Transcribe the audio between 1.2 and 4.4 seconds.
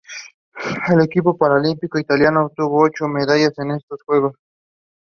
paralímpico italiano obtuvo ocho medallas en estos Juegos.